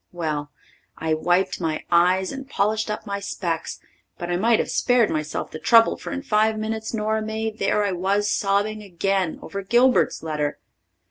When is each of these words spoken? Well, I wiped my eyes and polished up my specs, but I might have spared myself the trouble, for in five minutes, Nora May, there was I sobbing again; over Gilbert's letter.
Well, 0.11 0.49
I 0.97 1.13
wiped 1.13 1.61
my 1.61 1.85
eyes 1.91 2.31
and 2.31 2.49
polished 2.49 2.89
up 2.89 3.05
my 3.05 3.19
specs, 3.19 3.79
but 4.17 4.31
I 4.31 4.35
might 4.35 4.57
have 4.57 4.71
spared 4.71 5.11
myself 5.11 5.51
the 5.51 5.59
trouble, 5.59 5.95
for 5.95 6.11
in 6.11 6.23
five 6.23 6.57
minutes, 6.57 6.91
Nora 6.91 7.21
May, 7.21 7.51
there 7.51 7.93
was 7.93 8.21
I 8.21 8.21
sobbing 8.25 8.81
again; 8.81 9.37
over 9.43 9.61
Gilbert's 9.61 10.23
letter. 10.23 10.57